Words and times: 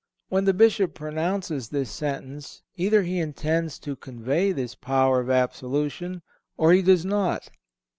When 0.29 0.45
the 0.45 0.53
Bishop 0.55 0.95
pronounces 0.95 1.69
this 1.69 1.91
sentence, 1.91 2.63
either 2.75 3.03
he 3.03 3.19
intends 3.19 3.77
to 3.81 3.95
convey 3.95 4.51
this 4.51 4.73
power 4.73 5.19
of 5.19 5.29
absolution, 5.29 6.23
or 6.57 6.73
he 6.73 6.81
does 6.81 7.05
not. 7.05 7.51